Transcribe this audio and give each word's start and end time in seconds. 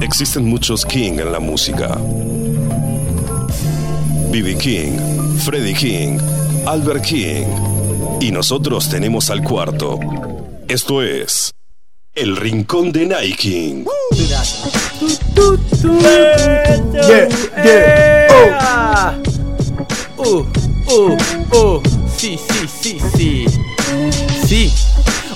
Existen 0.00 0.44
muchos 0.44 0.84
King 0.84 1.18
en 1.18 1.32
la 1.32 1.40
música. 1.40 1.98
B.B. 4.30 4.56
King, 4.58 4.98
Freddie 5.38 5.74
King, 5.74 6.18
Albert 6.66 7.04
King. 7.04 7.46
Y 8.20 8.30
nosotros 8.30 8.88
tenemos 8.88 9.30
al 9.30 9.42
cuarto. 9.42 9.98
Esto 10.68 11.02
es 11.02 11.52
El 12.14 12.36
Rincón 12.36 12.92
de 12.92 13.06
Nike. 13.06 13.84
Yeah, 16.92 17.28
yeah. 17.64 19.22
Uh, 20.18 20.44
uh, 20.88 21.16
uh. 21.16 21.43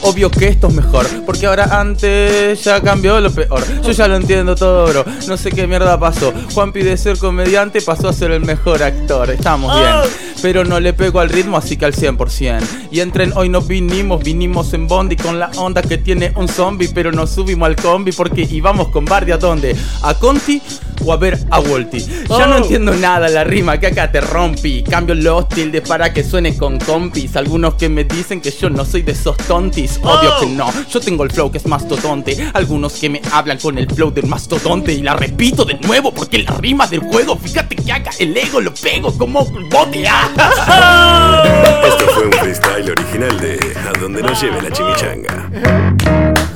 Obvio 0.08 0.30
que 0.30 0.48
esto 0.48 0.68
es 0.68 0.74
mejor, 0.74 1.06
porque 1.26 1.44
ahora 1.44 1.78
antes 1.78 2.64
ya 2.64 2.80
cambió 2.80 3.20
lo 3.20 3.30
peor. 3.30 3.62
Yo 3.82 3.92
ya 3.92 4.08
lo 4.08 4.16
entiendo 4.16 4.56
todo, 4.56 4.86
bro. 4.86 5.04
No 5.26 5.36
sé 5.36 5.50
qué 5.50 5.66
mierda 5.66 6.00
pasó. 6.00 6.32
Juanpi 6.54 6.80
de 6.80 6.96
ser 6.96 7.18
comediante 7.18 7.82
pasó 7.82 8.08
a 8.08 8.14
ser 8.14 8.30
el 8.30 8.40
mejor 8.40 8.82
actor. 8.82 9.28
Estamos 9.28 9.78
bien. 9.78 9.92
Pero 10.40 10.64
no 10.64 10.80
le 10.80 10.94
pego 10.94 11.20
al 11.20 11.28
ritmo, 11.28 11.58
así 11.58 11.76
que 11.76 11.84
al 11.84 11.92
100%. 11.92 12.62
Y 12.90 13.00
entren, 13.00 13.34
hoy 13.36 13.50
no 13.50 13.60
vinimos, 13.60 14.24
vinimos 14.24 14.72
en 14.72 14.88
Bondi 14.88 15.14
con 15.14 15.38
la 15.38 15.50
onda 15.56 15.82
que 15.82 15.98
tiene 15.98 16.32
un 16.36 16.48
zombie. 16.48 16.88
Pero 16.88 17.12
nos 17.12 17.28
subimos 17.28 17.66
al 17.66 17.76
combi 17.76 18.12
porque 18.12 18.48
íbamos 18.50 18.88
con 18.88 19.04
Bardi 19.04 19.32
a 19.32 19.36
dónde? 19.36 19.76
¿A 20.04 20.14
Conti 20.14 20.62
o 21.04 21.12
a 21.12 21.16
ver 21.16 21.38
a 21.50 21.60
Wolti? 21.60 22.00
Ya 22.28 22.46
no 22.46 22.56
Oh. 22.56 22.58
entiendo 22.58 22.92
nada 22.94 23.28
la 23.28 23.44
rima 23.44 23.78
que 23.78 23.86
acá 23.88 24.10
te 24.10 24.20
rompí. 24.20 24.82
Cambio 24.82 25.14
los 25.14 25.48
tildes 25.48 25.82
para 25.88 26.12
que 26.12 26.22
suene 26.24 26.56
con 26.56 26.78
compis. 26.78 27.36
Algunos 27.36 27.74
que 27.74 27.88
me 27.88 28.04
dicen 28.04 28.40
que 28.40 28.50
yo 28.50 28.68
no 28.70 28.84
soy 28.84 29.02
de 29.02 29.12
esos 29.12 29.36
tontis. 29.36 29.98
Obvio 30.02 30.34
Oh. 30.36 30.40
que 30.40 30.46
no, 30.46 30.70
yo 30.90 31.00
tengo 31.00 31.24
el 31.24 31.30
flow 31.30 31.50
que 31.50 31.58
es 31.58 31.66
mastodonte. 31.66 32.36
Algunos 32.54 32.94
que 32.94 33.08
me 33.08 33.20
hablan 33.32 33.58
con 33.58 33.78
el 33.78 33.88
flow 33.90 34.10
del 34.10 34.26
mastodonte. 34.26 34.92
Y 34.92 35.02
la 35.02 35.14
repito 35.14 35.64
de 35.64 35.74
nuevo 35.74 36.12
porque 36.12 36.38
la 36.38 36.52
rima 36.52 36.86
del 36.86 37.00
juego. 37.00 37.36
Fíjate 37.36 37.76
que 37.76 37.92
acá 37.92 38.10
el 38.18 38.36
ego 38.36 38.60
lo 38.60 38.72
pego 38.74 39.12
como 39.16 39.44
bote. 39.44 40.04
¡ah! 40.08 41.42
Esto 41.88 42.06
fue 42.14 42.26
un 42.26 42.32
freestyle 42.32 42.90
original 42.90 43.40
de 43.40 43.58
A 43.88 43.98
donde 43.98 44.22
nos 44.22 44.40
lleve 44.40 44.60
la 44.62 44.70
chimichanga. 44.70 45.50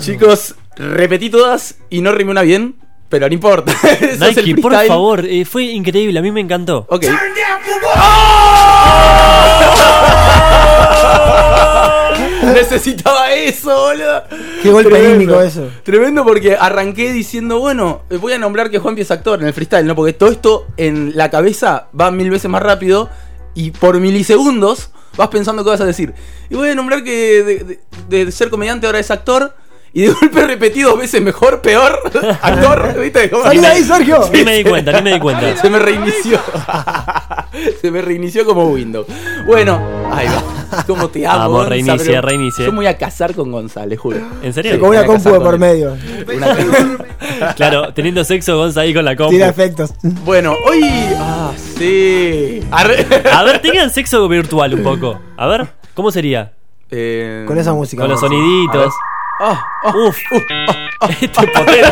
Chicos, 0.00 0.54
repetí 0.76 1.30
todas 1.30 1.76
y 1.90 2.00
no 2.00 2.12
rimé 2.12 2.30
una 2.32 2.42
bien. 2.42 2.76
Pero 3.12 3.28
no 3.28 3.34
importa. 3.34 3.70
Eso 4.00 4.24
es 4.24 4.36
el 4.38 4.46
Nike, 4.46 4.62
por 4.62 4.72
favor, 4.86 5.26
eh, 5.26 5.44
fue 5.44 5.64
increíble, 5.64 6.18
a 6.18 6.22
mí 6.22 6.32
me 6.32 6.40
encantó. 6.40 6.86
Ok. 6.88 7.04
Necesitaba 12.54 13.32
eso, 13.32 13.70
boludo. 13.74 14.24
Qué 14.62 14.70
golpe 14.70 14.90
Tremendo. 14.90 15.14
anímico 15.14 15.40
eso. 15.42 15.70
Tremendo 15.84 16.24
porque 16.24 16.56
arranqué 16.58 17.12
diciendo, 17.12 17.58
bueno, 17.60 18.02
eh, 18.10 18.16
voy 18.16 18.32
a 18.32 18.38
nombrar 18.38 18.70
que 18.70 18.78
Juanpi 18.78 19.02
es 19.02 19.10
actor 19.10 19.40
en 19.40 19.46
el 19.46 19.54
freestyle, 19.54 19.86
¿no? 19.86 19.94
Porque 19.94 20.12
todo 20.12 20.30
esto 20.30 20.66
en 20.76 21.12
la 21.16 21.30
cabeza 21.30 21.88
va 21.98 22.10
mil 22.10 22.30
veces 22.30 22.50
más 22.50 22.62
rápido 22.62 23.08
y 23.54 23.70
por 23.70 23.98
milisegundos 24.00 24.90
vas 25.16 25.28
pensando 25.28 25.62
qué 25.62 25.70
vas 25.70 25.80
a 25.80 25.84
decir. 25.86 26.14
Y 26.50 26.54
voy 26.56 26.70
a 26.70 26.74
nombrar 26.74 27.04
que 27.04 27.42
de, 27.42 27.78
de- 28.08 28.24
de 28.24 28.32
ser 28.32 28.50
comediante 28.50 28.86
ahora 28.86 28.98
es 28.98 29.10
actor. 29.10 29.54
Y 29.94 30.02
de 30.02 30.08
golpe 30.12 30.46
repetí 30.46 30.80
dos 30.80 30.98
veces 30.98 31.20
mejor, 31.20 31.60
peor, 31.60 32.00
actor, 32.42 32.98
¿viste? 33.00 33.28
Como- 33.28 33.44
¡Salí 33.44 33.58
de 33.60 33.66
ahí, 33.66 33.84
Sergio! 33.84 34.20
Ni 34.32 34.42
me 34.42 34.54
di 34.56 34.64
cuenta, 34.64 34.92
ni 34.92 35.02
me 35.02 35.12
di 35.14 35.20
cuenta. 35.20 35.54
se 35.56 35.68
me 35.68 35.78
reinició. 35.78 36.40
se 37.80 37.90
me 37.90 38.00
reinició 38.00 38.46
como 38.46 38.66
Windows. 38.68 39.06
Bueno, 39.46 39.80
ahí 40.10 40.26
va. 40.28 40.82
¿Cómo 40.86 41.08
te 41.08 41.26
amo? 41.26 41.38
Vamos, 41.38 41.68
reinicia, 41.68 42.22
reinicia. 42.22 42.64
Yo 42.64 42.72
me 42.72 42.76
voy 42.78 42.86
a 42.86 42.96
casar 42.96 43.34
con 43.34 43.52
González, 43.52 43.98
juro. 43.98 44.16
¿En 44.42 44.54
Se 44.54 44.62
serio? 44.62 44.80
come 44.80 44.96
una 44.96 45.00
Voy 45.00 45.04
a 45.04 45.06
compu 45.06 45.28
de 45.28 45.34
con 45.36 45.44
por 45.44 45.58
medio. 45.58 45.96
Una- 46.34 46.56
Claro, 47.56 47.92
teniendo 47.92 48.24
sexo 48.24 48.56
Gonza 48.56 48.80
ahí 48.82 48.94
con 48.94 49.04
la 49.04 49.14
compu. 49.16 49.32
Tira 49.32 49.48
efectos. 49.48 49.92
Bueno, 50.02 50.54
hoy. 50.68 50.80
Ah, 51.18 51.50
sí. 51.78 52.60
Arre- 52.70 53.06
A 53.30 53.42
ver, 53.42 53.60
tengan 53.60 53.90
sexo 53.90 54.26
virtual 54.28 54.74
un 54.74 54.82
poco. 54.82 55.20
A 55.36 55.46
ver, 55.46 55.68
¿cómo 55.94 56.10
sería? 56.10 56.52
Eh, 56.90 57.44
Con 57.46 57.58
esa 57.58 57.72
música. 57.74 58.02
Con 58.02 58.10
los 58.10 58.20
soniditos. 58.20 58.92
Ah, 59.42 59.60
ah. 59.84 59.92
Uf, 59.94 60.16
esto 61.22 61.40
es 61.42 61.50
potente. 61.50 61.82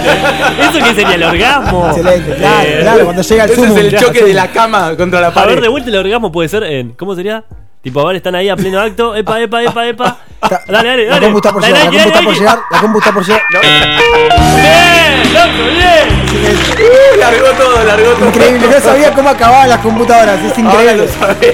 ¿Eso 0.60 0.78
qué 0.84 0.94
sería 0.94 1.14
el 1.16 1.22
orgasmo? 1.24 1.86
Excelente, 1.88 2.34
claro, 2.36 2.68
Eh, 2.68 2.78
claro, 2.82 3.04
cuando 3.04 3.22
llega 3.22 3.44
el 3.44 3.50
Ese 3.50 3.60
sumo. 3.60 3.76
es 3.78 3.84
el 3.84 3.98
choque 3.98 4.24
de 4.24 4.34
la 4.34 4.48
cama 4.48 4.96
contra 4.96 5.20
la 5.20 5.26
A 5.28 5.34
pared. 5.34 5.54
ver, 5.54 5.60
de 5.62 5.68
vuelta 5.68 5.88
el 5.90 5.96
orgasmo 5.96 6.30
puede 6.32 6.48
ser 6.48 6.62
en. 6.64 6.90
¿Cómo 6.92 7.14
sería? 7.14 7.44
Tipo, 7.82 8.00
a 8.02 8.06
ver, 8.08 8.16
están 8.16 8.34
ahí 8.34 8.48
a 8.48 8.56
pleno 8.56 8.78
acto. 8.80 9.14
Epa, 9.16 9.40
epa, 9.40 9.62
epa, 9.62 9.86
epa. 9.88 10.18
Está- 10.42 10.62
Dale, 10.68 10.88
dale, 10.88 11.04
La 11.06 11.10
dale. 11.14 11.26
compu 11.26 11.38
está 11.38 11.52
por 11.52 11.62
Dale, 11.62 11.74
llegar, 11.74 11.92
la 11.94 12.00
dale, 12.00 12.02
compu 12.02 12.08
está 12.08 12.22
por 12.22 12.32
dale. 12.32 12.38
llegar, 12.40 12.58
la 12.70 12.80
compu 12.80 12.98
está 12.98 13.12
por 13.12 13.24
llegar. 13.26 13.42
¡Bien, 14.56 15.34
loco, 15.34 15.70
bien! 15.76 16.20
Uh, 16.30 17.18
largó 17.18 17.46
todo, 17.62 17.84
largó 17.84 18.10
todo. 18.12 18.28
Increíble, 18.28 18.66
no 18.68 18.80
sabía 18.80 19.12
cómo 19.14 19.28
acababan 19.28 19.68
las 19.68 19.80
computadoras, 19.80 20.40
es 20.44 20.58
increíble. 20.58 21.06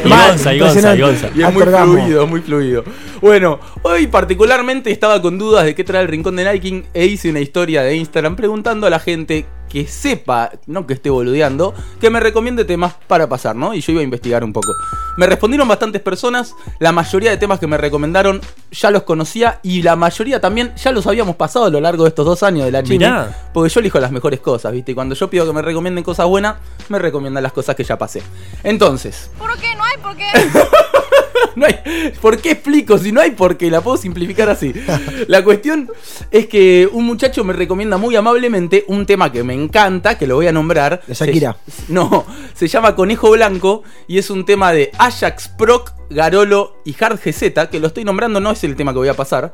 Y 0.04 0.09
Gonza, 0.09 0.54
y 0.54 0.59
Gonza, 0.60 0.94
y. 0.97 1.00
Gonza. 1.00 1.28
Y 1.34 1.42
es 1.42 1.53
muy 1.53 1.62
fluido, 1.64 2.26
muy 2.26 2.41
fluido. 2.43 2.84
Bueno, 3.20 3.58
hoy 3.82 4.06
particularmente 4.06 4.91
estaba 4.91 5.20
con 5.22 5.38
dudas 5.38 5.64
de 5.64 5.75
qué 5.75 5.82
trae 5.84 6.03
el 6.03 6.08
rincón 6.08 6.37
de 6.37 6.44
Nike 6.53 6.84
e 6.94 7.06
hice 7.06 7.31
una 7.31 7.41
historia 7.41 7.82
de 7.82 7.97
Instagram 7.97 8.37
preguntando 8.37 8.87
a 8.87 8.91
la 8.91 8.98
gente 9.00 9.47
que 9.69 9.87
sepa, 9.87 10.53
no 10.66 10.87
que 10.87 10.94
esté 10.94 11.10
boludeando, 11.10 11.75
que 12.00 12.10
me 12.10 12.21
recomiende 12.21 12.65
temas 12.65 12.94
para 13.06 13.28
pasar, 13.28 13.56
¿no? 13.56 13.75
Y 13.75 13.81
yo 13.81 13.93
iba 13.93 14.00
a 14.00 14.04
investigar 14.04 14.44
un 14.44 14.53
poco. 14.53 14.72
Me 15.16 15.27
respondieron 15.27 15.66
bastantes 15.66 16.03
personas, 16.03 16.54
la 16.78 16.93
mayoría 16.93 17.31
de 17.31 17.37
temas 17.37 17.59
que 17.59 17.66
me 17.66 17.76
recomendaron 17.76 18.41
ya 18.71 18.91
los 18.91 19.03
conocía 19.03 19.60
y 19.62 19.82
la 19.82 19.97
mayoría 19.97 20.41
también 20.41 20.75
ya 20.76 20.93
los 20.93 21.06
habíamos 21.06 21.37
pasado 21.37 21.66
a 21.66 21.71
lo 21.71 21.81
largo 21.81 22.05
de 22.05 22.10
estos 22.10 22.26
dos 22.26 22.43
años 22.43 22.65
de 22.65 22.72
la 22.72 22.82
China. 22.82 23.09
Mirá. 23.09 23.50
Porque 23.53 23.72
yo 23.72 23.81
elijo 23.81 23.99
las 23.99 24.12
mejores 24.12 24.41
cosas, 24.41 24.72
¿viste? 24.72 24.93
Y 24.93 24.94
cuando 24.94 25.15
yo 25.15 25.28
pido 25.31 25.47
que 25.47 25.53
me 25.53 25.62
recomienden 25.62 26.05
cosas 26.05 26.26
buenas, 26.26 26.56
me 26.88 26.99
recomiendan 26.99 27.43
las 27.43 27.53
cosas 27.53 27.75
que 27.75 27.84
ya 27.84 27.99
pasé. 27.99 28.22
Entonces, 28.62 29.31
¿Por 29.38 29.56
qué? 29.59 29.75
No 29.75 29.84
hay 29.84 29.97
por 30.03 30.16
qué. 30.16 30.26
no 31.56 31.67
hay, 31.67 32.12
¿Por 32.21 32.39
qué 32.41 32.53
explico 32.53 32.97
si 32.99 33.11
no 33.12 33.21
hay 33.21 33.33
por 33.33 33.56
qué? 33.56 33.71
La 33.71 33.81
puedo 33.81 33.97
simplificar 33.97 34.49
así. 34.49 34.72
La 35.28 35.43
cuestión 35.43 35.91
es 36.31 36.47
que 36.47 36.89
un 36.93 37.05
muchacho 37.05 37.43
me 37.44 37.53
recomienda 37.53 37.97
muy 37.97 38.15
amablemente 38.15 38.84
un 38.89 39.05
tema 39.06 39.33
que 39.33 39.43
me 39.43 39.55
encanta, 39.55 40.17
que 40.17 40.27
lo 40.27 40.37
voy 40.37 40.47
a 40.47 40.53
nombrar. 40.53 41.03
De 41.06 41.15
Shakira. 41.15 41.56
Se- 41.69 41.93
no, 41.93 42.25
se 42.55 42.69
llama 42.69 42.94
Conejo 42.94 43.31
Blanco 43.31 43.83
y 44.06 44.19
es 44.19 44.31
un 44.31 44.44
tema 44.44 44.72
de 44.72 44.93
Ajax, 44.99 45.49
Proc, 45.49 45.93
Garolo 46.11 46.77
y 46.84 46.94
Hard 47.03 47.19
GZ, 47.25 47.69
que 47.71 47.81
lo 47.81 47.88
estoy 47.88 48.05
nombrando, 48.05 48.38
no 48.41 48.53
es 48.53 48.62
el 48.65 48.77
tema 48.77 48.93
que 48.93 48.99
voy 48.99 49.09
a 49.09 49.15
pasar. 49.15 49.53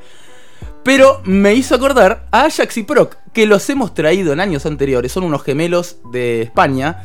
Pero 0.84 1.20
me 1.24 1.54
hizo 1.54 1.74
acordar 1.76 2.26
a 2.32 2.44
Ajax 2.46 2.76
y 2.76 2.82
Proc, 2.82 3.16
que 3.32 3.46
los 3.46 3.68
hemos 3.70 3.94
traído 3.94 4.32
en 4.32 4.40
años 4.40 4.66
anteriores. 4.66 5.12
Son 5.12 5.22
unos 5.22 5.42
gemelos 5.44 5.98
de 6.12 6.42
España 6.42 7.04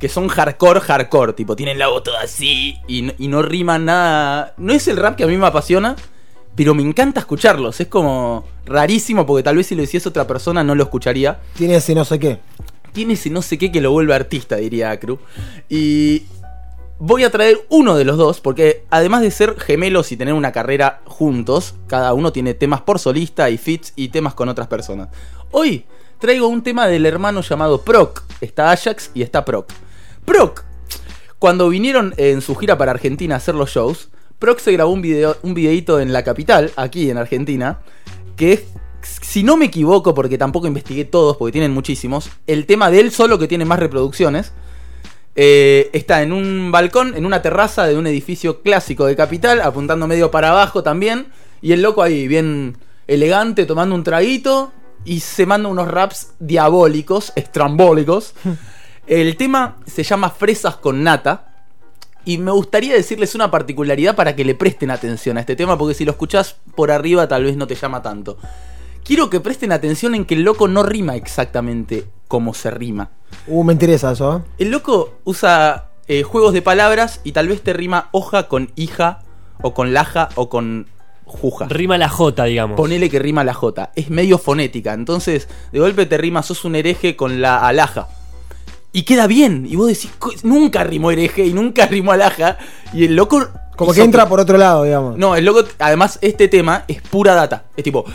que 0.00 0.08
son 0.08 0.28
hardcore, 0.28 0.80
hardcore. 0.80 1.32
Tipo, 1.32 1.56
tienen 1.56 1.78
la 1.78 1.88
voz 1.88 2.02
toda 2.02 2.20
así 2.22 2.78
y, 2.86 3.02
no- 3.02 3.12
y 3.18 3.28
no 3.28 3.42
riman 3.42 3.84
nada. 3.86 4.54
No 4.56 4.72
es 4.72 4.88
el 4.88 4.96
rap 4.96 5.16
que 5.16 5.24
a 5.24 5.26
mí 5.26 5.36
me 5.36 5.46
apasiona, 5.46 5.96
pero 6.54 6.74
me 6.74 6.82
encanta 6.82 7.20
escucharlos. 7.20 7.80
Es 7.80 7.88
como 7.88 8.44
rarísimo 8.66 9.24
porque 9.26 9.42
tal 9.42 9.56
vez 9.56 9.66
si 9.66 9.74
lo 9.74 9.82
hiciese 9.82 10.08
otra 10.08 10.26
persona 10.26 10.62
no 10.64 10.74
lo 10.74 10.82
escucharía. 10.84 11.38
Tiene 11.54 11.76
ese 11.76 11.94
no 11.94 12.04
sé 12.04 12.18
qué. 12.18 12.38
Tiene 12.92 13.14
ese 13.14 13.30
no 13.30 13.42
sé 13.42 13.58
qué 13.58 13.70
que 13.72 13.80
lo 13.80 13.90
vuelve 13.92 14.14
artista, 14.14 14.56
diría 14.56 14.90
Acru. 14.90 15.18
Y 15.68 16.22
voy 16.98 17.24
a 17.24 17.30
traer 17.30 17.60
uno 17.68 17.94
de 17.94 18.04
los 18.06 18.16
dos, 18.16 18.40
porque 18.40 18.84
además 18.90 19.20
de 19.20 19.30
ser 19.30 19.58
gemelos 19.60 20.12
y 20.12 20.16
tener 20.16 20.32
una 20.32 20.50
carrera 20.52 21.00
juntos, 21.04 21.74
cada 21.88 22.14
uno 22.14 22.32
tiene 22.32 22.54
temas 22.54 22.80
por 22.80 22.98
solista 22.98 23.50
y 23.50 23.58
fits 23.58 23.92
y 23.96 24.08
temas 24.08 24.32
con 24.34 24.48
otras 24.48 24.66
personas. 24.68 25.08
Hoy 25.50 25.84
traigo 26.18 26.48
un 26.48 26.62
tema 26.62 26.86
del 26.86 27.04
hermano 27.04 27.42
llamado 27.42 27.82
Proc. 27.82 28.22
Está 28.40 28.70
Ajax 28.70 29.10
y 29.12 29.20
está 29.20 29.44
Proc. 29.44 29.70
Proc, 30.26 30.64
cuando 31.38 31.68
vinieron 31.68 32.12
en 32.18 32.42
su 32.42 32.54
gira 32.56 32.76
para 32.76 32.90
Argentina 32.90 33.36
a 33.36 33.38
hacer 33.38 33.54
los 33.54 33.70
shows, 33.70 34.10
Proc 34.38 34.58
se 34.58 34.72
grabó 34.72 34.92
un, 34.92 35.00
video, 35.00 35.36
un 35.42 35.54
videito 35.54 36.00
en 36.00 36.12
la 36.12 36.24
capital, 36.24 36.72
aquí 36.76 37.08
en 37.08 37.16
Argentina, 37.16 37.78
que 38.36 38.52
es, 38.52 38.64
si 39.00 39.42
no 39.42 39.56
me 39.56 39.66
equivoco, 39.66 40.12
porque 40.12 40.36
tampoco 40.36 40.66
investigué 40.66 41.04
todos, 41.04 41.36
porque 41.36 41.52
tienen 41.52 41.72
muchísimos, 41.72 42.28
el 42.46 42.66
tema 42.66 42.90
de 42.90 43.00
él 43.00 43.12
solo 43.12 43.38
que 43.38 43.48
tiene 43.48 43.64
más 43.64 43.78
reproducciones. 43.78 44.52
Eh, 45.38 45.90
está 45.92 46.22
en 46.22 46.32
un 46.32 46.72
balcón, 46.72 47.14
en 47.14 47.26
una 47.26 47.42
terraza 47.42 47.86
de 47.86 47.96
un 47.96 48.06
edificio 48.06 48.62
clásico 48.62 49.06
de 49.06 49.16
capital, 49.16 49.60
apuntando 49.60 50.06
medio 50.06 50.30
para 50.30 50.50
abajo 50.50 50.82
también. 50.82 51.26
Y 51.62 51.72
el 51.72 51.82
loco 51.82 52.02
ahí, 52.02 52.26
bien 52.26 52.78
elegante, 53.06 53.66
tomando 53.66 53.94
un 53.94 54.02
traguito. 54.02 54.72
Y 55.04 55.20
se 55.20 55.46
manda 55.46 55.68
unos 55.68 55.88
raps 55.88 56.32
diabólicos, 56.40 57.32
estrambólicos. 57.36 58.34
El 59.06 59.36
tema 59.36 59.76
se 59.86 60.02
llama 60.02 60.30
Fresas 60.30 60.76
con 60.76 61.02
Nata. 61.02 61.52
Y 62.24 62.38
me 62.38 62.50
gustaría 62.50 62.92
decirles 62.92 63.36
una 63.36 63.52
particularidad 63.52 64.16
para 64.16 64.34
que 64.34 64.44
le 64.44 64.56
presten 64.56 64.90
atención 64.90 65.36
a 65.36 65.40
este 65.40 65.54
tema, 65.54 65.78
porque 65.78 65.94
si 65.94 66.04
lo 66.04 66.10
escuchás 66.10 66.56
por 66.74 66.90
arriba 66.90 67.28
tal 67.28 67.44
vez 67.44 67.56
no 67.56 67.68
te 67.68 67.76
llama 67.76 68.02
tanto. 68.02 68.36
Quiero 69.04 69.30
que 69.30 69.38
presten 69.38 69.70
atención 69.70 70.16
en 70.16 70.24
que 70.24 70.34
el 70.34 70.42
loco 70.42 70.66
no 70.66 70.82
rima 70.82 71.14
exactamente 71.14 72.08
como 72.26 72.52
se 72.52 72.72
rima. 72.72 73.10
Uh, 73.46 73.62
me 73.62 73.72
interesa 73.72 74.10
eso, 74.10 74.38
¿eh? 74.38 74.40
El 74.58 74.72
loco 74.72 75.20
usa 75.22 75.90
eh, 76.08 76.24
juegos 76.24 76.52
de 76.52 76.62
palabras 76.62 77.20
y 77.22 77.30
tal 77.30 77.46
vez 77.46 77.62
te 77.62 77.72
rima 77.72 78.08
hoja 78.10 78.48
con 78.48 78.72
hija, 78.74 79.20
o 79.62 79.72
con 79.72 79.94
laja, 79.94 80.28
o 80.34 80.48
con 80.48 80.88
juja. 81.26 81.66
Rima 81.68 81.96
la 81.96 82.08
J, 82.08 82.42
digamos. 82.42 82.76
Ponele 82.76 83.08
que 83.08 83.20
rima 83.20 83.44
la 83.44 83.54
J. 83.54 83.92
Es 83.94 84.10
medio 84.10 84.38
fonética. 84.38 84.94
Entonces, 84.94 85.48
de 85.70 85.78
golpe 85.78 86.06
te 86.06 86.18
rima, 86.18 86.42
sos 86.42 86.64
un 86.64 86.74
hereje 86.74 87.14
con 87.14 87.40
la 87.40 87.58
alhaja. 87.58 88.08
Y 88.96 89.02
queda 89.02 89.26
bien. 89.26 89.66
Y 89.68 89.76
vos 89.76 89.88
decís, 89.88 90.10
"Co- 90.18 90.32
nunca 90.42 90.82
rimó 90.82 91.10
hereje 91.10 91.44
y 91.44 91.52
nunca 91.52 91.84
rimó 91.84 92.12
alhaja. 92.12 92.56
Y 92.94 93.04
el 93.04 93.14
loco. 93.14 93.46
Como 93.76 93.92
que 93.92 94.00
entra 94.02 94.26
por 94.26 94.40
otro 94.40 94.56
lado, 94.56 94.84
digamos. 94.84 95.18
No, 95.18 95.36
el 95.36 95.44
loco, 95.44 95.62
además, 95.78 96.18
este 96.22 96.48
tema 96.48 96.84
es 96.88 97.02
pura 97.02 97.34
data. 97.34 97.64
Es 97.76 97.84
tipo, 97.84 98.06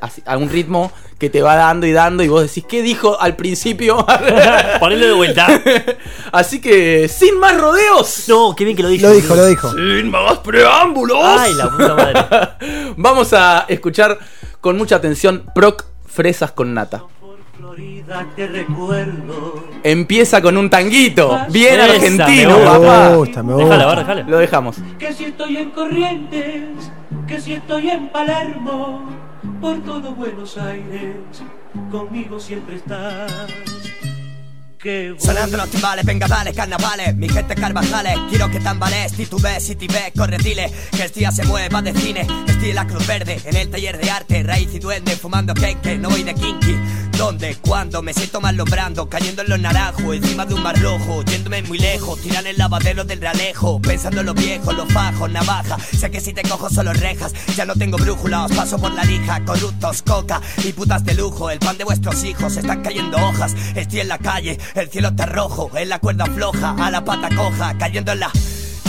así, 0.00 0.22
a 0.24 0.38
un 0.38 0.48
ritmo 0.48 0.90
que 1.18 1.28
te 1.28 1.42
va 1.42 1.54
dando 1.54 1.86
y 1.86 1.92
dando. 1.92 2.22
Y 2.22 2.28
vos 2.28 2.40
decís, 2.40 2.64
¿qué 2.66 2.80
dijo 2.80 3.20
al 3.20 3.36
principio? 3.36 4.06
Ponelo 4.80 5.04
de 5.06 5.12
vuelta. 5.12 5.48
así 6.32 6.58
que, 6.62 7.08
sin 7.08 7.38
más 7.38 7.60
rodeos. 7.60 8.24
No, 8.28 8.54
qué 8.56 8.64
bien 8.64 8.74
que 8.74 8.82
lo 8.82 8.88
dijo. 8.88 9.06
Lo 9.06 9.12
dijo, 9.12 9.34
lo 9.34 9.44
dijo. 9.44 9.70
Sin 9.70 10.10
más 10.10 10.38
preámbulos. 10.38 11.18
Ay, 11.22 11.52
la 11.52 11.70
puta 11.70 11.94
madre. 11.94 12.94
Vamos 12.96 13.34
a 13.34 13.66
escuchar 13.68 14.18
con 14.62 14.78
mucha 14.78 14.96
atención 14.96 15.44
Proc 15.54 15.84
Fresas 16.06 16.52
con 16.52 16.72
Nata. 16.72 17.04
Florida 17.58 18.26
te 18.36 18.46
recuerdo. 18.46 19.64
Empieza 19.82 20.40
con 20.42 20.56
un 20.56 20.68
tanguito, 20.68 21.38
bien 21.50 21.80
Esa, 21.80 21.84
argentino, 21.92 22.50
me 22.50 22.54
gusta. 22.64 22.72
papá. 22.78 23.08
Me 23.10 23.16
gusta, 23.16 23.42
me 23.42 23.52
Déjala, 23.54 23.74
gusta. 23.76 23.86
va, 23.86 23.96
déjala. 23.96 24.22
Lo 24.28 24.38
dejamos. 24.38 24.76
Que 24.98 25.12
si 25.12 25.24
estoy 25.24 25.56
en 25.56 25.70
Corrientes, 25.70 26.62
que 27.26 27.40
si 27.40 27.54
estoy 27.54 27.90
en 27.90 28.08
Palermo, 28.08 29.08
por 29.60 29.82
todo 29.84 30.14
Buenos 30.14 30.56
Aires, 30.58 31.16
conmigo 31.90 32.38
siempre 32.40 32.76
estás. 32.76 33.32
Sonando 35.18 35.56
los 35.56 35.68
timbales, 35.68 36.04
venga 36.04 36.28
dale, 36.28 36.54
carnavales 36.54 37.16
Mi 37.16 37.28
gente 37.28 37.56
carvajales, 37.56 38.16
quiero 38.30 38.48
que 38.48 38.60
tambalees 38.60 39.14
Titubes, 39.14 39.64
si 39.64 39.74
tibes, 39.74 40.12
corre 40.16 40.38
dile 40.38 40.70
Que 40.96 41.02
el 41.02 41.10
día 41.10 41.32
se 41.32 41.44
mueva 41.44 41.82
de 41.82 41.92
cine 41.92 42.24
Estoy 42.46 42.68
en 42.70 42.76
la 42.76 42.86
Cruz 42.86 43.04
Verde, 43.04 43.40
en 43.46 43.56
el 43.56 43.68
taller 43.68 43.98
de 43.98 44.08
arte 44.08 44.44
Raíz 44.44 44.72
y 44.74 44.78
duende, 44.78 45.16
fumando 45.16 45.54
cake, 45.54 45.98
no 45.98 46.08
voy 46.10 46.22
de 46.22 46.34
kinky 46.34 46.76
¿Dónde? 47.16 47.56
¿Cuándo? 47.62 48.02
Me 48.02 48.12
siento 48.12 48.40
mal 48.40 48.56
lombrando 48.56 49.08
Cayendo 49.08 49.42
en 49.42 49.48
los 49.48 49.58
naranjos, 49.58 50.14
encima 50.14 50.44
de 50.44 50.54
un 50.54 50.62
mar 50.62 50.78
rojo 50.80 51.22
Yéndome 51.24 51.62
muy 51.62 51.78
lejos, 51.78 52.20
tiran 52.20 52.46
el 52.46 52.58
lavadero 52.58 53.04
del 53.04 53.20
realejo 53.20 53.80
Pensando 53.80 54.20
en 54.20 54.26
los 54.26 54.34
viejos, 54.34 54.76
los 54.76 54.92
fajos, 54.92 55.30
navaja 55.30 55.78
Sé 55.78 56.10
que 56.10 56.20
si 56.20 56.34
te 56.34 56.42
cojo 56.42 56.68
solo 56.68 56.92
rejas 56.92 57.32
Ya 57.56 57.64
no 57.64 57.74
tengo 57.74 57.96
brújula, 57.96 58.44
os 58.44 58.52
paso 58.52 58.78
por 58.78 58.92
la 58.92 59.04
lija 59.04 59.42
Corruptos, 59.44 60.02
coca 60.02 60.42
y 60.62 60.72
putas 60.72 61.04
de 61.04 61.14
lujo 61.14 61.48
El 61.48 61.58
pan 61.58 61.78
de 61.78 61.84
vuestros 61.84 62.22
hijos, 62.24 62.56
están 62.56 62.82
cayendo 62.82 63.16
hojas 63.16 63.54
Estoy 63.74 64.00
en 64.00 64.08
la 64.08 64.18
calle, 64.18 64.58
el 64.74 64.90
cielo 64.90 65.08
está 65.08 65.26
rojo 65.26 65.70
En 65.74 65.88
la 65.88 65.98
cuerda 65.98 66.26
floja, 66.26 66.76
a 66.78 66.90
la 66.90 67.04
pata 67.04 67.34
coja 67.34 67.76
Cayendo 67.78 68.12
en 68.12 68.20
la... 68.20 68.30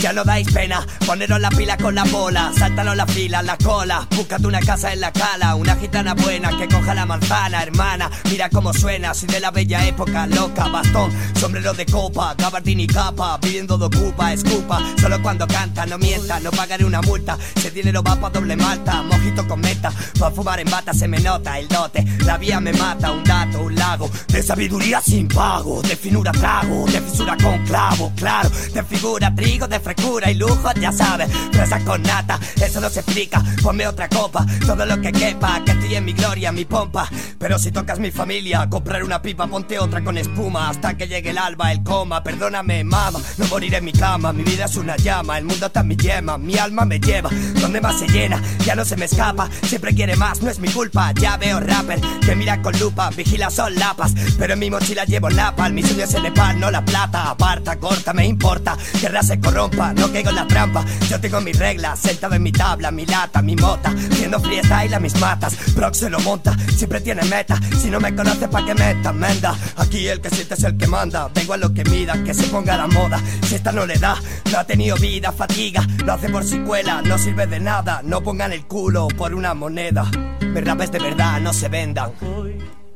Ya 0.00 0.12
no 0.12 0.22
dais 0.22 0.46
pena, 0.52 0.86
poneros 1.04 1.40
la 1.40 1.50
pila 1.50 1.76
con 1.76 1.94
la 1.94 2.04
bola, 2.04 2.52
saltanos 2.56 2.96
la 2.96 3.04
fila, 3.04 3.42
la 3.42 3.56
cola, 3.56 4.06
búscate 4.10 4.46
una 4.46 4.60
casa 4.60 4.92
en 4.92 5.00
la 5.00 5.10
cala, 5.10 5.56
una 5.56 5.74
gitana 5.74 6.14
buena 6.14 6.56
que 6.56 6.68
coja 6.68 6.94
la 6.94 7.04
manzana, 7.04 7.64
hermana, 7.64 8.08
mira 8.30 8.48
cómo 8.48 8.72
suena, 8.72 9.12
soy 9.12 9.28
de 9.28 9.40
la 9.40 9.50
bella 9.50 9.84
época, 9.86 10.28
loca, 10.28 10.68
bastón, 10.68 11.10
sombrero 11.34 11.74
de 11.74 11.84
copa, 11.86 12.34
gabardín 12.38 12.78
y 12.78 12.86
capa, 12.86 13.38
viviendo 13.42 13.76
de 13.76 13.86
ocupa, 13.86 14.32
escupa, 14.32 14.80
solo 15.00 15.20
cuando 15.20 15.48
canta, 15.48 15.84
no 15.84 15.98
mienta, 15.98 16.38
no 16.38 16.52
pagaré 16.52 16.84
una 16.84 17.02
multa, 17.02 17.36
si 17.56 17.68
dinero 17.70 18.00
va 18.00 18.14
pa' 18.14 18.30
doble 18.30 18.54
malta, 18.56 19.02
mojito 19.02 19.48
con 19.48 19.60
meta, 19.60 19.92
pa' 20.16 20.30
fumar 20.30 20.60
en 20.60 20.70
bata 20.70 20.94
se 20.94 21.08
me 21.08 21.18
nota 21.18 21.58
el 21.58 21.66
dote, 21.66 22.04
la 22.24 22.38
vía 22.38 22.60
me 22.60 22.72
mata, 22.72 23.10
un 23.10 23.24
dato, 23.24 23.62
un 23.62 23.74
lago, 23.74 24.08
de 24.28 24.44
sabiduría 24.44 25.00
sin 25.00 25.26
pago, 25.26 25.82
de 25.82 25.96
finura 25.96 26.30
trago, 26.30 26.86
de 26.86 27.00
fisura 27.00 27.36
con 27.36 27.64
clavo, 27.64 28.12
claro, 28.16 28.48
de 28.48 28.84
figura 28.84 29.34
trigo, 29.34 29.66
de 29.66 29.87
frescura 29.94 30.30
y 30.30 30.34
lujo, 30.34 30.70
ya 30.78 30.92
sabes, 30.92 31.30
fresa 31.50 31.80
con 31.80 32.02
nata, 32.02 32.38
eso 32.62 32.80
no 32.80 32.90
se 32.90 33.00
explica, 33.00 33.42
ponme 33.62 33.86
otra 33.86 34.08
copa, 34.08 34.44
todo 34.66 34.84
lo 34.84 35.00
que 35.00 35.12
quepa, 35.12 35.62
que 35.64 35.72
estoy 35.72 35.94
en 35.94 36.04
mi 36.04 36.12
gloria, 36.12 36.52
mi 36.52 36.64
pompa, 36.64 37.08
pero 37.38 37.58
si 37.58 37.72
tocas 37.72 37.98
mi 37.98 38.10
familia, 38.10 38.68
comprar 38.68 39.02
una 39.02 39.22
pipa, 39.22 39.46
ponte 39.46 39.78
otra 39.78 40.04
con 40.04 40.18
espuma, 40.18 40.68
hasta 40.68 40.96
que 40.96 41.08
llegue 41.08 41.30
el 41.30 41.38
alba, 41.38 41.72
el 41.72 41.82
coma, 41.82 42.22
perdóname 42.22 42.84
mama, 42.84 43.18
no 43.38 43.46
moriré 43.46 43.78
en 43.78 43.84
mi 43.86 43.92
cama, 43.92 44.32
mi 44.32 44.42
vida 44.42 44.66
es 44.66 44.76
una 44.76 44.96
llama, 44.96 45.38
el 45.38 45.44
mundo 45.44 45.66
está 45.66 45.82
mi 45.82 45.96
yema, 45.96 46.36
mi 46.36 46.58
alma 46.58 46.84
me 46.84 47.00
lleva, 47.00 47.30
donde 47.60 47.80
más 47.80 47.98
se 47.98 48.08
llena, 48.08 48.42
ya 48.66 48.74
no 48.74 48.84
se 48.84 48.96
me 48.96 49.06
escapa, 49.06 49.48
siempre 49.62 49.94
quiere 49.94 50.16
más, 50.16 50.42
no 50.42 50.50
es 50.50 50.58
mi 50.58 50.68
culpa, 50.68 51.12
ya 51.12 51.38
veo 51.38 51.60
rapper, 51.60 52.00
que 52.24 52.36
mira 52.36 52.60
con 52.60 52.78
lupa, 52.78 53.08
vigila 53.10 53.50
son 53.50 53.74
lapas, 53.76 54.12
pero 54.38 54.52
en 54.52 54.58
mi 54.58 54.70
mochila 54.70 55.04
llevo 55.04 55.30
napal, 55.30 55.72
mi 55.72 55.82
sueño 55.82 56.04
es 56.04 56.14
el 56.14 56.24
Nepal, 56.24 56.60
no 56.60 56.70
la 56.70 56.84
plata, 56.84 57.30
aparta, 57.30 57.78
corta, 57.78 58.12
me 58.12 58.26
importa, 58.26 58.76
que 59.00 59.08
se 59.22 59.40
no 59.78 60.12
caigo 60.12 60.30
en 60.30 60.34
la 60.34 60.46
trampa, 60.46 60.84
yo 61.08 61.20
tengo 61.20 61.40
mis 61.40 61.56
reglas, 61.56 62.00
sentado 62.00 62.34
en 62.34 62.42
mi 62.42 62.50
tabla, 62.50 62.90
mi 62.90 63.06
lata, 63.06 63.40
mi 63.42 63.54
mota, 63.54 63.90
viendo 63.90 64.40
freestyle 64.40 64.92
a 64.94 65.00
mis 65.00 65.18
matas, 65.20 65.54
Proc 65.74 65.94
se 65.94 66.10
lo 66.10 66.18
monta, 66.20 66.56
siempre 66.76 67.00
tiene 67.00 67.22
meta, 67.24 67.58
si 67.80 67.88
no 67.88 68.00
me 68.00 68.14
conoce 68.14 68.48
pa' 68.48 68.64
que 68.64 68.74
meta, 68.74 69.12
menda, 69.12 69.56
aquí 69.76 70.08
el 70.08 70.20
que 70.20 70.30
siente 70.30 70.54
es 70.54 70.64
el 70.64 70.76
que 70.76 70.86
manda, 70.88 71.28
vengo 71.32 71.54
a 71.54 71.56
lo 71.56 71.72
que 71.72 71.84
mida, 71.84 72.22
que 72.24 72.34
se 72.34 72.48
ponga 72.48 72.76
la 72.76 72.88
moda, 72.88 73.20
si 73.46 73.54
esta 73.54 73.70
no 73.70 73.86
le 73.86 73.98
da, 73.98 74.16
no 74.50 74.58
ha 74.58 74.64
tenido 74.64 74.96
vida, 74.96 75.30
fatiga, 75.30 75.86
lo 76.04 76.12
hace 76.12 76.28
por 76.28 76.44
si 76.44 76.58
cuela, 76.58 77.00
no 77.02 77.16
sirve 77.16 77.46
de 77.46 77.60
nada, 77.60 78.00
no 78.02 78.20
pongan 78.20 78.52
el 78.52 78.64
culo 78.64 79.06
por 79.08 79.32
una 79.32 79.54
moneda, 79.54 80.10
mis 80.40 80.64
rapes 80.64 80.90
de 80.90 80.98
verdad 80.98 81.40
no 81.40 81.52
se 81.52 81.68
vendan, 81.68 82.10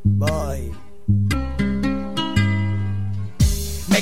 voy. 0.02 0.91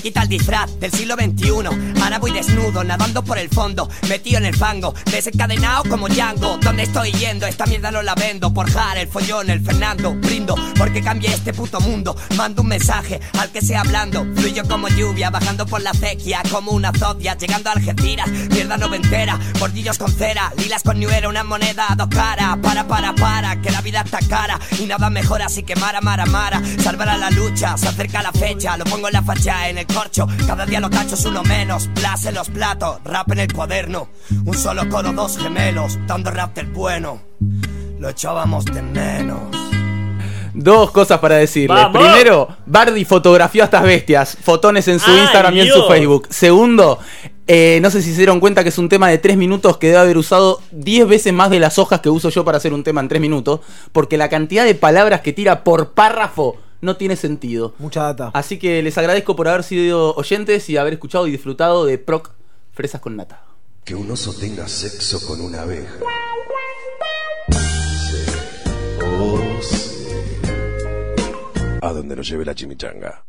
Quita 0.02 0.22
el 0.22 0.28
disfraz 0.28 0.78
del 0.80 0.90
siglo 0.92 1.14
XXI. 1.14 2.00
Ahora 2.02 2.18
voy 2.18 2.32
desnudo, 2.32 2.82
nadando 2.82 3.22
por 3.22 3.38
el 3.38 3.48
fondo, 3.48 3.88
metido 4.08 4.38
en 4.38 4.46
el 4.46 4.56
fango, 4.56 4.94
desencadenado 5.10 5.84
como 5.84 6.08
Django. 6.08 6.58
¿Dónde 6.58 6.84
estoy 6.84 7.12
yendo? 7.12 7.46
Esta 7.46 7.66
mierda 7.66 7.90
no 7.90 8.02
la 8.02 8.14
vendo. 8.14 8.52
Por 8.52 8.70
Jar, 8.70 8.96
el 8.96 9.08
follón, 9.08 9.50
el 9.50 9.60
Fernando. 9.60 10.14
Brindo 10.14 10.54
porque 10.76 11.02
cambie 11.02 11.30
este 11.30 11.52
puto 11.52 11.80
mundo. 11.80 12.16
Mando 12.36 12.62
un 12.62 12.68
mensaje 12.68 13.20
al 13.38 13.50
que 13.50 13.60
sea 13.60 13.82
hablando. 13.82 14.24
Fluyo 14.34 14.66
como 14.66 14.88
lluvia, 14.88 15.28
bajando 15.28 15.66
por 15.66 15.82
la 15.82 15.90
acequia, 15.90 16.42
como 16.50 16.72
una 16.72 16.92
zodia, 16.92 17.36
llegando 17.36 17.68
a 17.68 17.72
Algeciras. 17.74 18.28
Mierda 18.28 18.78
noventera, 18.78 19.38
bordillos 19.58 19.98
con 19.98 20.10
cera, 20.10 20.52
lilas 20.56 20.82
con 20.82 20.98
new 20.98 21.10
era, 21.10 21.28
una 21.28 21.44
moneda 21.44 21.88
dos 21.96 22.08
caras. 22.08 22.56
Para, 22.62 22.88
para, 22.88 23.14
para, 23.14 23.60
que 23.60 23.70
la 23.70 23.82
vida 23.82 24.00
está 24.00 24.20
cara 24.26 24.58
y 24.78 24.86
nada 24.86 25.10
mejor, 25.10 25.42
así 25.42 25.62
que 25.62 25.76
mara, 25.76 26.00
mara, 26.00 26.24
mara. 26.24 26.62
Salvará 26.82 27.18
la 27.18 27.30
lucha, 27.30 27.76
se 27.76 27.88
acerca 27.88 28.22
la 28.22 28.32
fecha, 28.32 28.76
lo 28.78 28.84
pongo 28.84 29.08
en 29.08 29.14
la 29.14 29.22
facha, 29.22 29.68
en 29.68 29.78
el 29.78 29.86
corcho. 29.92 30.26
Cada 30.46 30.66
día 30.66 30.80
los 30.80 30.90
tachos 30.90 31.24
uno 31.24 31.42
menos, 31.42 31.88
plas 31.94 32.24
en 32.26 32.34
los 32.34 32.48
platos, 32.48 33.00
rap 33.04 33.30
en 33.32 33.40
el 33.40 33.52
cuaderno. 33.52 34.08
Un 34.44 34.54
solo 34.54 34.88
coro, 34.88 35.12
dos 35.12 35.38
gemelos, 35.38 35.98
dando 36.06 36.30
rap 36.30 36.54
del 36.54 36.66
bueno. 36.66 37.20
Lo 37.98 38.08
echábamos 38.08 38.64
de 38.64 38.82
menos. 38.82 39.56
Dos 40.54 40.90
cosas 40.90 41.18
para 41.20 41.36
decirles. 41.36 41.76
¡Vamos! 41.76 42.02
Primero, 42.02 42.48
Bardi 42.66 43.04
fotografió 43.04 43.62
a 43.62 43.66
estas 43.66 43.82
bestias. 43.82 44.36
Fotones 44.42 44.88
en 44.88 44.98
su 44.98 45.10
¡Ay, 45.10 45.20
Instagram 45.20 45.56
y 45.56 45.60
en 45.60 45.68
su! 45.68 45.84
Facebook. 45.86 46.26
Segundo, 46.30 46.98
eh, 47.46 47.78
no 47.82 47.90
sé 47.90 48.02
si 48.02 48.10
se 48.10 48.18
dieron 48.18 48.40
cuenta 48.40 48.62
que 48.62 48.70
es 48.70 48.78
un 48.78 48.88
tema 48.88 49.08
de 49.08 49.18
tres 49.18 49.36
minutos 49.36 49.76
que 49.76 49.88
debe 49.88 49.98
haber 49.98 50.18
usado 50.18 50.60
10 50.72 51.08
veces 51.08 51.32
más 51.32 51.50
de 51.50 51.60
las 51.60 51.78
hojas 51.78 52.00
que 52.00 52.10
uso 52.10 52.30
yo 52.30 52.44
para 52.44 52.58
hacer 52.58 52.72
un 52.72 52.84
tema 52.84 53.00
en 53.00 53.08
tres 53.08 53.20
minutos. 53.20 53.60
Porque 53.92 54.16
la 54.16 54.28
cantidad 54.28 54.64
de 54.64 54.74
palabras 54.74 55.20
que 55.20 55.32
tira 55.32 55.62
por 55.62 55.92
párrafo 55.92 56.56
no 56.80 56.96
tiene 56.96 57.16
sentido. 57.16 57.74
Mucha 57.78 58.02
data. 58.02 58.30
Así 58.34 58.58
que 58.58 58.82
les 58.82 58.96
agradezco 58.98 59.36
por 59.36 59.48
haber 59.48 59.62
sido 59.62 60.14
oyentes 60.14 60.68
y 60.70 60.76
haber 60.76 60.94
escuchado 60.94 61.26
y 61.26 61.30
disfrutado 61.30 61.84
de 61.84 61.98
Proc 61.98 62.30
Fresas 62.72 63.00
con 63.00 63.16
Nata. 63.16 63.44
Que 63.84 63.94
un 63.94 64.10
oso 64.10 64.32
tenga 64.32 64.68
sexo 64.68 65.26
con 65.26 65.40
una 65.40 65.62
abeja. 65.62 65.94
Sí. 67.50 68.16
Oh, 69.04 69.40
sí. 69.62 70.06
A 71.82 71.92
donde 71.92 72.16
nos 72.16 72.28
lleve 72.28 72.44
la 72.44 72.54
chimichanga. 72.54 73.24